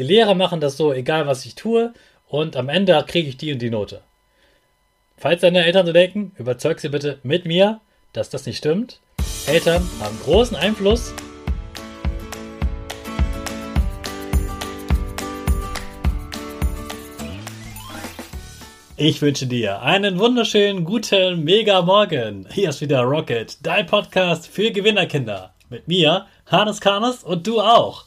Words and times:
Die 0.00 0.06
Lehrer 0.06 0.34
machen 0.34 0.62
das 0.62 0.78
so, 0.78 0.94
egal 0.94 1.26
was 1.26 1.44
ich 1.44 1.56
tue, 1.56 1.92
und 2.26 2.56
am 2.56 2.70
Ende 2.70 3.04
kriege 3.06 3.28
ich 3.28 3.36
die 3.36 3.52
und 3.52 3.58
die 3.58 3.68
Note. 3.68 4.00
Falls 5.18 5.42
deine 5.42 5.62
Eltern 5.62 5.84
so 5.84 5.92
denken, 5.92 6.32
überzeug 6.38 6.80
sie 6.80 6.88
bitte 6.88 7.18
mit 7.22 7.44
mir, 7.44 7.82
dass 8.14 8.30
das 8.30 8.46
nicht 8.46 8.56
stimmt. 8.56 9.00
Eltern 9.46 9.86
haben 10.00 10.18
großen 10.24 10.56
Einfluss 10.56 11.12
Ich 18.96 19.20
wünsche 19.20 19.46
dir 19.46 19.82
einen 19.82 20.18
wunderschönen 20.18 20.86
guten 20.86 21.44
Mega 21.44 21.82
Morgen. 21.82 22.46
Hier 22.50 22.70
ist 22.70 22.80
wieder 22.80 23.02
Rocket, 23.02 23.58
dein 23.66 23.84
Podcast 23.84 24.46
für 24.46 24.70
Gewinnerkinder. 24.70 25.52
Mit 25.68 25.88
mir, 25.88 26.26
Hannes 26.46 26.80
Karnes 26.80 27.22
und 27.22 27.46
du 27.46 27.60
auch. 27.60 28.06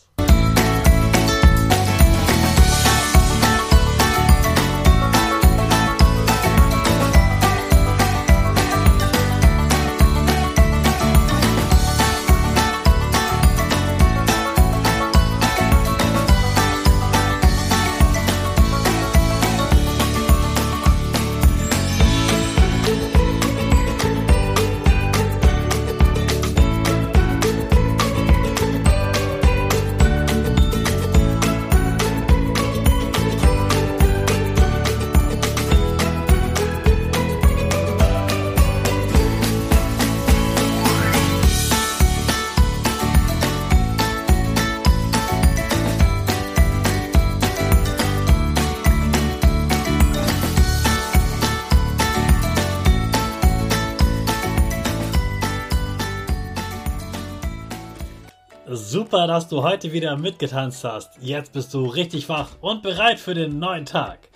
Super, 58.73 59.27
dass 59.27 59.49
du 59.49 59.63
heute 59.63 59.91
wieder 59.91 60.15
mitgetanzt 60.15 60.85
hast. 60.85 61.17
Jetzt 61.19 61.51
bist 61.51 61.73
du 61.73 61.87
richtig 61.87 62.29
wach 62.29 62.51
und 62.61 62.81
bereit 62.81 63.19
für 63.19 63.33
den 63.33 63.59
neuen 63.59 63.85
Tag. 63.85 64.29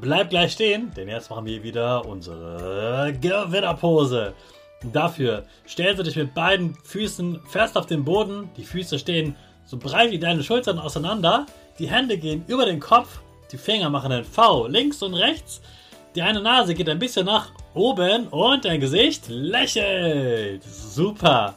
Bleib 0.00 0.30
gleich 0.30 0.52
stehen, 0.52 0.92
denn 0.96 1.08
jetzt 1.08 1.28
machen 1.28 1.44
wir 1.46 1.60
wieder 1.64 2.06
unsere 2.06 3.12
Gewinnerpose. 3.20 4.32
Dafür 4.92 5.42
stellst 5.66 5.98
du 5.98 6.04
dich 6.04 6.14
mit 6.14 6.34
beiden 6.34 6.76
Füßen 6.84 7.40
fest 7.48 7.76
auf 7.76 7.86
den 7.86 8.04
Boden. 8.04 8.48
Die 8.56 8.62
Füße 8.62 8.96
stehen 8.96 9.34
so 9.64 9.76
breit 9.76 10.12
wie 10.12 10.20
deine 10.20 10.44
Schultern 10.44 10.78
auseinander. 10.78 11.46
Die 11.80 11.90
Hände 11.90 12.16
gehen 12.16 12.44
über 12.46 12.66
den 12.66 12.78
Kopf. 12.78 13.18
Die 13.50 13.58
Finger 13.58 13.90
machen 13.90 14.12
ein 14.12 14.24
V 14.24 14.68
links 14.68 15.02
und 15.02 15.14
rechts. 15.14 15.60
Die 16.14 16.22
eine 16.22 16.40
Nase 16.40 16.74
geht 16.74 16.88
ein 16.88 17.00
bisschen 17.00 17.26
nach 17.26 17.48
oben 17.74 18.28
und 18.28 18.64
dein 18.64 18.78
Gesicht 18.78 19.28
lächelt. 19.28 20.62
Super. 20.62 21.56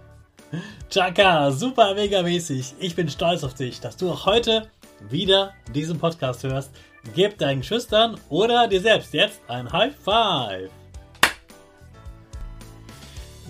Chaka, 0.89 1.51
super 1.51 1.95
mega 1.95 2.21
mäßig. 2.21 2.75
Ich 2.79 2.95
bin 2.95 3.09
stolz 3.09 3.43
auf 3.43 3.53
dich, 3.53 3.79
dass 3.79 3.95
du 3.95 4.11
auch 4.11 4.25
heute 4.25 4.67
wieder 5.09 5.53
diesen 5.73 5.99
Podcast 5.99 6.43
hörst. 6.43 6.71
Gib 7.15 7.37
deinen 7.37 7.63
Schüchtern 7.63 8.19
oder 8.29 8.67
dir 8.67 8.81
selbst 8.81 9.13
jetzt 9.13 9.41
ein 9.47 9.71
High 9.71 9.95
Five. 9.95 10.69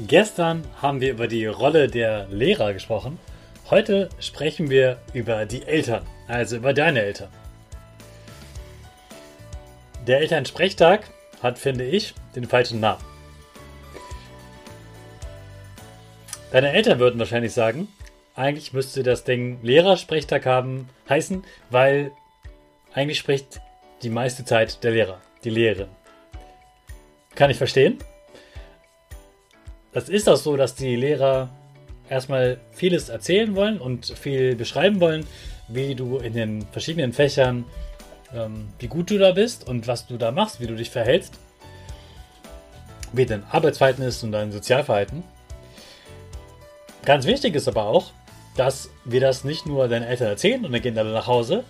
Gestern 0.07 0.63
haben 0.81 1.01
wir 1.01 1.11
über 1.11 1.27
die 1.27 1.45
Rolle 1.45 1.87
der 1.87 2.27
Lehrer 2.27 2.73
gesprochen. 2.73 3.19
Heute 3.69 4.09
sprechen 4.19 4.69
wir 4.69 4.97
über 5.13 5.45
die 5.45 5.63
Eltern, 5.63 6.05
also 6.27 6.57
über 6.57 6.73
deine 6.73 7.01
Eltern. 7.01 7.29
Der 10.07 10.19
Elternsprechtag 10.19 11.09
hat, 11.43 11.59
finde 11.59 11.85
ich, 11.85 12.13
den 12.35 12.45
falschen 12.45 12.79
Namen. 12.79 13.10
Deine 16.51 16.73
Eltern 16.73 16.99
würden 16.99 17.17
wahrscheinlich 17.17 17.53
sagen, 17.53 17.87
eigentlich 18.35 18.73
müsste 18.73 19.03
das 19.03 19.23
Ding 19.23 19.59
Lehrersprechtag 19.61 20.45
haben 20.45 20.89
heißen, 21.07 21.43
weil 21.69 22.11
eigentlich 22.93 23.19
spricht 23.19 23.61
die 24.03 24.09
meiste 24.09 24.43
Zeit 24.43 24.83
der 24.83 24.91
Lehrer, 24.91 25.21
die 25.45 25.49
Lehrerin. 25.49 25.87
Kann 27.35 27.49
ich 27.49 27.57
verstehen. 27.57 27.99
Das 29.93 30.09
ist 30.09 30.27
auch 30.27 30.35
so, 30.35 30.57
dass 30.57 30.75
die 30.75 30.95
Lehrer 30.95 31.49
erstmal 32.09 32.59
vieles 32.71 33.07
erzählen 33.07 33.55
wollen 33.55 33.79
und 33.79 34.07
viel 34.07 34.55
beschreiben 34.55 34.99
wollen, 34.99 35.25
wie 35.69 35.95
du 35.95 36.17
in 36.17 36.33
den 36.33 36.65
verschiedenen 36.73 37.13
Fächern, 37.13 37.63
ähm, 38.33 38.67
wie 38.79 38.87
gut 38.87 39.09
du 39.09 39.17
da 39.17 39.31
bist 39.31 39.69
und 39.69 39.87
was 39.87 40.05
du 40.07 40.17
da 40.17 40.31
machst, 40.31 40.59
wie 40.59 40.67
du 40.67 40.75
dich 40.75 40.89
verhältst, 40.89 41.39
wie 43.13 43.25
dein 43.25 43.45
Arbeitsverhalten 43.45 44.03
ist 44.03 44.21
und 44.23 44.33
dein 44.33 44.51
Sozialverhalten. 44.51 45.23
Ganz 47.03 47.25
wichtig 47.25 47.55
ist 47.55 47.67
aber 47.67 47.85
auch, 47.85 48.11
dass 48.55 48.89
wir 49.05 49.21
das 49.21 49.43
nicht 49.43 49.65
nur 49.65 49.87
deinen 49.87 50.03
Eltern 50.03 50.27
erzählen 50.27 50.65
und 50.65 50.71
dann 50.71 50.81
gehen 50.81 50.97
alle 50.97 51.13
nach 51.13 51.27
Hause, 51.27 51.63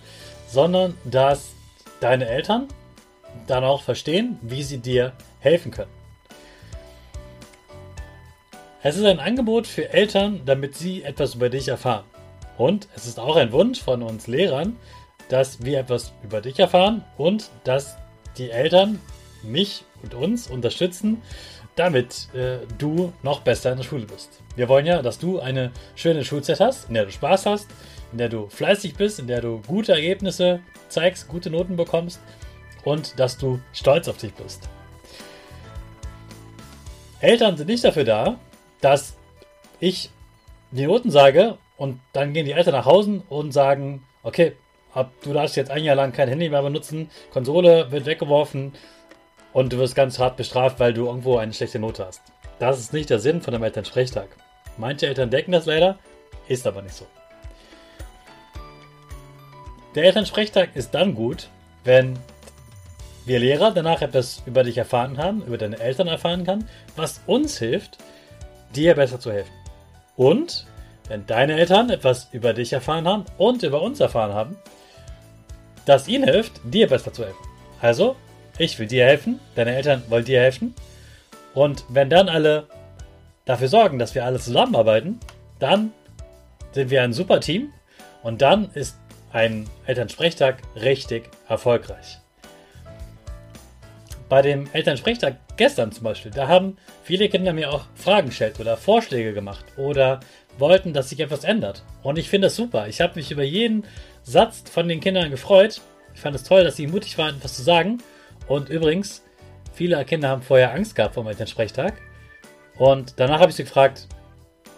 sondern 0.48 0.96
dass 1.04 1.52
deine 2.00 2.26
Eltern 2.26 2.68
dann 3.46 3.64
auch 3.64 3.82
verstehen, 3.82 4.38
wie 4.42 4.62
sie 4.62 4.78
dir 4.78 5.12
helfen 5.40 5.70
können. 5.70 5.90
Es 8.82 8.96
ist 8.96 9.04
ein 9.04 9.20
Angebot 9.20 9.66
für 9.66 9.90
Eltern, 9.92 10.42
damit 10.44 10.76
sie 10.76 11.02
etwas 11.02 11.36
über 11.36 11.48
dich 11.48 11.68
erfahren. 11.68 12.04
Und 12.58 12.88
es 12.96 13.06
ist 13.06 13.18
auch 13.18 13.36
ein 13.36 13.52
Wunsch 13.52 13.80
von 13.80 14.02
uns 14.02 14.26
Lehrern, 14.26 14.76
dass 15.28 15.64
wir 15.64 15.78
etwas 15.78 16.12
über 16.22 16.40
dich 16.40 16.58
erfahren 16.58 17.04
und 17.16 17.50
dass 17.64 17.96
die 18.36 18.50
Eltern 18.50 19.00
mich 19.42 19.84
und 20.02 20.14
uns 20.14 20.48
unterstützen, 20.48 21.22
damit 21.76 22.28
äh, 22.34 22.58
du 22.78 23.12
noch 23.22 23.40
besser 23.40 23.72
in 23.72 23.78
der 23.78 23.84
Schule 23.84 24.06
bist. 24.06 24.42
Wir 24.56 24.68
wollen 24.68 24.86
ja, 24.86 25.02
dass 25.02 25.18
du 25.18 25.40
eine 25.40 25.72
schöne 25.94 26.24
Schulzeit 26.24 26.60
hast, 26.60 26.88
in 26.88 26.94
der 26.94 27.06
du 27.06 27.12
Spaß 27.12 27.46
hast, 27.46 27.68
in 28.12 28.18
der 28.18 28.28
du 28.28 28.48
fleißig 28.48 28.94
bist, 28.94 29.18
in 29.18 29.26
der 29.26 29.40
du 29.40 29.62
gute 29.66 29.92
Ergebnisse 29.92 30.60
zeigst, 30.88 31.28
gute 31.28 31.50
Noten 31.50 31.76
bekommst 31.76 32.20
und 32.84 33.18
dass 33.18 33.38
du 33.38 33.60
stolz 33.72 34.08
auf 34.08 34.18
dich 34.18 34.34
bist. 34.34 34.68
Eltern 37.20 37.56
sind 37.56 37.68
nicht 37.68 37.84
dafür 37.84 38.04
da, 38.04 38.36
dass 38.80 39.16
ich 39.80 40.10
die 40.72 40.86
Noten 40.86 41.10
sage 41.10 41.56
und 41.76 42.00
dann 42.12 42.32
gehen 42.32 42.46
die 42.46 42.52
Eltern 42.52 42.74
nach 42.74 42.84
Hause 42.84 43.22
und 43.28 43.52
sagen, 43.52 44.04
okay, 44.22 44.52
du 45.22 45.32
darfst 45.32 45.56
jetzt 45.56 45.70
ein 45.70 45.84
Jahr 45.84 45.96
lang 45.96 46.12
kein 46.12 46.28
Handy 46.28 46.48
mehr 46.48 46.62
benutzen, 46.62 47.10
Konsole 47.32 47.90
wird 47.90 48.06
weggeworfen, 48.06 48.74
und 49.52 49.72
du 49.72 49.78
wirst 49.78 49.94
ganz 49.94 50.18
hart 50.18 50.36
bestraft, 50.36 50.80
weil 50.80 50.94
du 50.94 51.06
irgendwo 51.06 51.38
eine 51.38 51.52
schlechte 51.52 51.78
Note 51.78 52.06
hast. 52.06 52.22
Das 52.58 52.78
ist 52.78 52.92
nicht 52.92 53.10
der 53.10 53.18
Sinn 53.18 53.42
von 53.42 53.52
dem 53.52 53.62
Elternsprechtag. 53.62 54.28
Manche 54.76 55.06
Eltern 55.06 55.30
decken 55.30 55.52
das 55.52 55.66
leider, 55.66 55.98
ist 56.48 56.66
aber 56.66 56.82
nicht 56.82 56.94
so. 56.94 57.06
Der 59.94 60.04
Elternsprechtag 60.04 60.74
ist 60.74 60.92
dann 60.94 61.14
gut, 61.14 61.48
wenn 61.84 62.18
wir 63.26 63.38
Lehrer 63.38 63.70
danach 63.70 64.02
etwas 64.02 64.42
über 64.46 64.64
dich 64.64 64.78
erfahren 64.78 65.18
haben, 65.18 65.42
über 65.42 65.58
deine 65.58 65.78
Eltern 65.78 66.08
erfahren 66.08 66.44
kann, 66.44 66.68
was 66.96 67.20
uns 67.26 67.58
hilft, 67.58 67.98
dir 68.74 68.94
besser 68.94 69.20
zu 69.20 69.30
helfen. 69.30 69.52
Und 70.16 70.66
wenn 71.08 71.26
deine 71.26 71.58
Eltern 71.58 71.90
etwas 71.90 72.28
über 72.32 72.52
dich 72.52 72.72
erfahren 72.72 73.06
haben 73.06 73.24
und 73.38 73.62
über 73.62 73.82
uns 73.82 74.00
erfahren 74.00 74.32
haben, 74.32 74.56
das 75.84 76.08
ihnen 76.08 76.24
hilft, 76.24 76.60
dir 76.64 76.88
besser 76.88 77.12
zu 77.12 77.24
helfen. 77.24 77.44
Also 77.80 78.16
ich 78.58 78.78
will 78.78 78.86
dir 78.86 79.04
helfen, 79.04 79.40
deine 79.54 79.74
Eltern 79.74 80.02
wollen 80.08 80.24
dir 80.24 80.40
helfen. 80.40 80.74
Und 81.54 81.84
wenn 81.88 82.10
dann 82.10 82.28
alle 82.28 82.66
dafür 83.44 83.68
sorgen, 83.68 83.98
dass 83.98 84.14
wir 84.14 84.24
alle 84.24 84.38
zusammenarbeiten, 84.38 85.20
dann 85.58 85.92
sind 86.72 86.90
wir 86.90 87.02
ein 87.02 87.12
super 87.12 87.40
Team 87.40 87.72
und 88.22 88.42
dann 88.42 88.70
ist 88.74 88.96
ein 89.32 89.68
Elternsprechtag 89.86 90.58
richtig 90.76 91.28
erfolgreich. 91.48 92.18
Bei 94.28 94.40
dem 94.40 94.68
Elternsprechtag 94.72 95.36
gestern 95.56 95.92
zum 95.92 96.04
Beispiel, 96.04 96.30
da 96.30 96.48
haben 96.48 96.78
viele 97.04 97.28
Kinder 97.28 97.52
mir 97.52 97.70
auch 97.70 97.84
Fragen 97.94 98.28
gestellt 98.28 98.60
oder 98.60 98.76
Vorschläge 98.76 99.34
gemacht 99.34 99.64
oder 99.76 100.20
wollten, 100.58 100.92
dass 100.92 101.10
sich 101.10 101.20
etwas 101.20 101.44
ändert. 101.44 101.82
Und 102.02 102.18
ich 102.18 102.30
finde 102.30 102.46
das 102.46 102.56
super. 102.56 102.88
Ich 102.88 103.00
habe 103.00 103.16
mich 103.16 103.30
über 103.30 103.42
jeden 103.42 103.84
Satz 104.22 104.62
von 104.70 104.88
den 104.88 105.00
Kindern 105.00 105.30
gefreut. 105.30 105.80
Ich 106.14 106.20
fand 106.20 106.34
es 106.36 106.44
toll, 106.44 106.64
dass 106.64 106.76
sie 106.76 106.86
mutig 106.86 107.18
waren, 107.18 107.36
etwas 107.36 107.54
zu 107.54 107.62
sagen. 107.62 108.02
Und 108.46 108.68
übrigens, 108.68 109.22
viele 109.72 110.04
Kinder 110.04 110.28
haben 110.28 110.42
vorher 110.42 110.72
Angst 110.72 110.94
gehabt 110.94 111.14
vor 111.14 111.24
dem 111.24 111.28
Elternsprechtag. 111.28 111.94
Und 112.76 113.14
danach 113.16 113.40
habe 113.40 113.50
ich 113.50 113.56
sie 113.56 113.64
gefragt, 113.64 114.08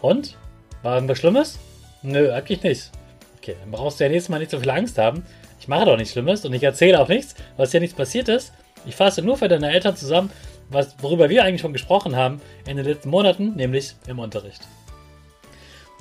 und? 0.00 0.36
War 0.82 0.96
irgendwas 0.96 1.18
Schlimmes? 1.18 1.58
Nö, 2.02 2.30
eigentlich 2.30 2.62
nicht. 2.62 2.90
Okay, 3.38 3.56
dann 3.60 3.70
brauchst 3.70 3.98
du 3.98 4.04
ja 4.04 4.10
nächstes 4.10 4.28
Mal 4.28 4.38
nicht 4.38 4.50
so 4.50 4.58
viel 4.58 4.70
Angst 4.70 4.98
haben. 4.98 5.24
Ich 5.58 5.68
mache 5.68 5.86
doch 5.86 5.96
nichts 5.96 6.12
Schlimmes 6.12 6.44
und 6.44 6.52
ich 6.52 6.62
erzähle 6.62 7.00
auch 7.00 7.08
nichts, 7.08 7.34
was 7.56 7.72
ja 7.72 7.80
nichts 7.80 7.96
passiert 7.96 8.28
ist. 8.28 8.52
Ich 8.84 8.96
fasse 8.96 9.22
nur 9.22 9.38
für 9.38 9.48
deine 9.48 9.70
Eltern 9.70 9.96
zusammen, 9.96 10.30
was, 10.68 10.94
worüber 11.00 11.30
wir 11.30 11.42
eigentlich 11.42 11.62
schon 11.62 11.72
gesprochen 11.72 12.16
haben 12.16 12.42
in 12.66 12.76
den 12.76 12.84
letzten 12.84 13.08
Monaten, 13.08 13.54
nämlich 13.54 13.94
im 14.06 14.18
Unterricht. 14.18 14.60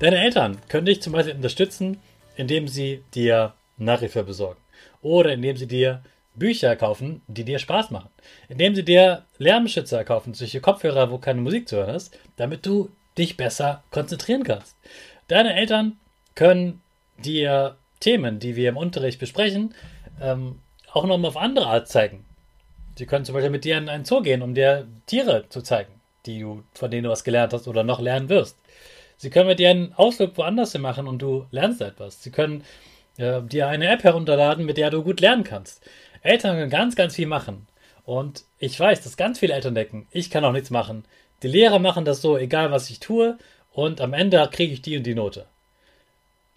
Deine 0.01 0.21
Eltern 0.21 0.57
können 0.67 0.85
dich 0.85 1.01
zum 1.01 1.13
Beispiel 1.13 1.35
unterstützen, 1.35 1.97
indem 2.35 2.67
sie 2.67 3.03
dir 3.13 3.53
Nachhilfe 3.77 4.23
besorgen 4.23 4.59
oder 5.01 5.31
indem 5.31 5.55
sie 5.55 5.67
dir 5.67 6.03
Bücher 6.35 6.75
kaufen, 6.75 7.21
die 7.27 7.43
dir 7.43 7.59
Spaß 7.59 7.91
machen, 7.91 8.09
indem 8.49 8.75
sie 8.75 8.83
dir 8.83 9.23
Lärmschützer 9.37 10.03
kaufen, 10.03 10.33
solche 10.33 10.61
Kopfhörer, 10.61 11.11
wo 11.11 11.17
keine 11.17 11.41
Musik 11.41 11.67
zu 11.69 11.77
hören 11.77 11.95
ist, 11.95 12.17
damit 12.37 12.65
du 12.65 12.89
dich 13.17 13.37
besser 13.37 13.83
konzentrieren 13.91 14.43
kannst. 14.43 14.75
Deine 15.27 15.53
Eltern 15.53 15.97
können 16.35 16.81
dir 17.17 17.77
Themen, 17.99 18.39
die 18.39 18.55
wir 18.55 18.69
im 18.69 18.77
Unterricht 18.77 19.19
besprechen, 19.19 19.73
ähm, 20.21 20.59
auch 20.91 21.05
nochmal 21.05 21.29
auf 21.29 21.37
andere 21.37 21.67
Art 21.67 21.87
zeigen. 21.87 22.25
Sie 22.95 23.05
können 23.05 23.25
zum 23.25 23.33
Beispiel 23.33 23.49
mit 23.49 23.65
dir 23.65 23.77
in 23.77 23.89
einen 23.89 24.05
Zoo 24.05 24.21
gehen, 24.21 24.41
um 24.41 24.53
dir 24.53 24.87
Tiere 25.05 25.45
zu 25.49 25.61
zeigen, 25.61 25.93
die 26.25 26.39
du, 26.39 26.63
von 26.73 26.91
denen 26.91 27.05
du 27.05 27.09
was 27.09 27.23
gelernt 27.23 27.53
hast 27.53 27.67
oder 27.67 27.83
noch 27.83 27.99
lernen 27.99 28.29
wirst. 28.29 28.57
Sie 29.17 29.29
können 29.29 29.47
mit 29.47 29.59
dir 29.59 29.69
einen 29.69 29.93
Ausflug 29.93 30.37
woanders 30.37 30.77
machen 30.77 31.07
und 31.07 31.21
du 31.21 31.45
lernst 31.51 31.81
etwas. 31.81 32.21
Sie 32.21 32.31
können 32.31 32.63
äh, 33.17 33.41
dir 33.41 33.67
eine 33.67 33.87
App 33.87 34.03
herunterladen, 34.03 34.65
mit 34.65 34.77
der 34.77 34.89
du 34.89 35.03
gut 35.03 35.21
lernen 35.21 35.43
kannst. 35.43 35.81
Eltern 36.23 36.57
können 36.57 36.69
ganz, 36.69 36.95
ganz 36.95 37.15
viel 37.15 37.27
machen. 37.27 37.67
Und 38.05 38.43
ich 38.59 38.79
weiß, 38.79 39.01
dass 39.01 39.17
ganz 39.17 39.39
viele 39.39 39.53
Eltern 39.53 39.75
denken, 39.75 40.07
ich 40.11 40.29
kann 40.29 40.43
auch 40.43 40.51
nichts 40.51 40.69
machen. 40.69 41.05
Die 41.43 41.47
Lehrer 41.47 41.79
machen 41.79 42.05
das 42.05 42.21
so, 42.21 42.37
egal 42.37 42.71
was 42.71 42.89
ich 42.89 42.99
tue, 42.99 43.37
und 43.71 44.01
am 44.01 44.13
Ende 44.13 44.47
kriege 44.51 44.73
ich 44.73 44.81
die 44.81 44.97
und 44.97 45.03
die 45.03 45.15
Note. 45.15 45.45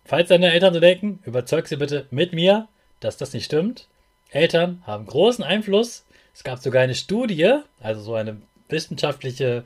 Falls 0.04 0.28
deine 0.28 0.52
Eltern 0.52 0.74
so 0.74 0.80
denken, 0.80 1.20
überzeug 1.24 1.66
sie 1.66 1.76
bitte 1.76 2.06
mit 2.10 2.32
mir, 2.32 2.68
dass 3.00 3.16
das 3.16 3.32
nicht 3.32 3.46
stimmt. 3.46 3.88
Eltern 4.30 4.82
haben 4.86 5.06
großen 5.06 5.44
Einfluss. 5.44 6.04
Es 6.34 6.44
gab 6.44 6.58
sogar 6.58 6.82
eine 6.82 6.94
Studie, 6.94 7.60
also 7.80 8.00
so 8.00 8.14
eine 8.14 8.40
wissenschaftliche 8.68 9.64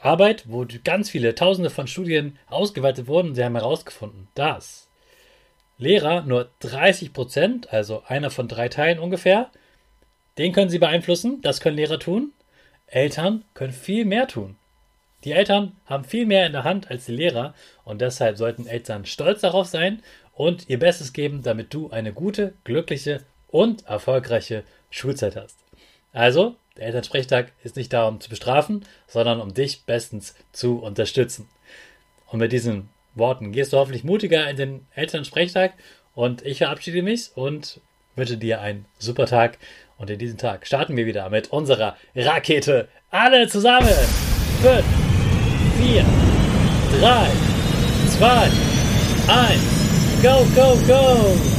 Arbeit, 0.00 0.44
wo 0.48 0.66
ganz 0.82 1.10
viele 1.10 1.34
Tausende 1.34 1.70
von 1.70 1.86
Studien 1.86 2.38
ausgeweitet 2.48 3.06
wurden. 3.06 3.34
Sie 3.34 3.44
haben 3.44 3.54
herausgefunden, 3.54 4.28
dass 4.34 4.88
Lehrer 5.82 6.22
nur 6.22 6.48
30 6.60 7.12
Prozent, 7.12 7.72
also 7.72 8.02
einer 8.06 8.30
von 8.30 8.48
drei 8.48 8.68
Teilen 8.68 8.98
ungefähr, 8.98 9.50
den 10.38 10.52
können 10.52 10.70
sie 10.70 10.78
beeinflussen. 10.78 11.40
Das 11.42 11.60
können 11.60 11.76
Lehrer 11.76 11.98
tun. 11.98 12.32
Eltern 12.86 13.44
können 13.54 13.72
viel 13.72 14.04
mehr 14.04 14.28
tun. 14.28 14.56
Die 15.24 15.32
Eltern 15.32 15.76
haben 15.86 16.04
viel 16.04 16.26
mehr 16.26 16.46
in 16.46 16.52
der 16.52 16.64
Hand 16.64 16.90
als 16.90 17.06
die 17.06 17.16
Lehrer 17.16 17.54
und 17.84 18.00
deshalb 18.00 18.36
sollten 18.36 18.66
Eltern 18.66 19.06
stolz 19.06 19.40
darauf 19.40 19.66
sein 19.66 20.02
und 20.34 20.68
ihr 20.68 20.78
Bestes 20.78 21.12
geben, 21.12 21.42
damit 21.42 21.74
du 21.74 21.90
eine 21.90 22.12
gute, 22.12 22.54
glückliche 22.64 23.20
und 23.48 23.86
erfolgreiche 23.86 24.64
Schulzeit 24.90 25.36
hast. 25.36 25.58
Also, 26.12 26.56
der 26.76 26.86
Elternsprechtag 26.86 27.52
ist 27.62 27.76
nicht 27.76 27.92
da, 27.92 28.08
um 28.08 28.20
zu 28.20 28.30
bestrafen, 28.30 28.84
sondern 29.06 29.40
um 29.40 29.54
dich 29.54 29.84
bestens 29.84 30.34
zu 30.52 30.78
unterstützen. 30.78 31.48
Und 32.28 32.38
mit 32.38 32.52
diesen 32.52 32.88
Worten 33.14 33.52
gehst 33.52 33.72
du 33.72 33.78
hoffentlich 33.78 34.04
mutiger 34.04 34.48
in 34.48 34.56
den 34.56 34.86
Elternsprechtag 34.94 35.74
und 36.14 36.42
ich 36.42 36.58
verabschiede 36.58 37.02
mich 37.02 37.30
und 37.34 37.80
wünsche 38.16 38.36
dir 38.36 38.60
einen 38.60 38.86
super 38.98 39.26
Tag. 39.26 39.58
Und 39.98 40.10
in 40.10 40.18
diesem 40.18 40.38
Tag 40.38 40.66
starten 40.66 40.96
wir 40.96 41.06
wieder 41.06 41.28
mit 41.30 41.52
unserer 41.52 41.96
Rakete. 42.14 42.88
Alle 43.10 43.46
zusammen. 43.48 43.88
5, 44.62 44.84
4, 45.78 46.04
3, 47.00 47.30
2, 48.18 48.50
1. 49.28 49.82
Go, 50.22 50.44
go, 50.54 50.76
go! 50.86 51.51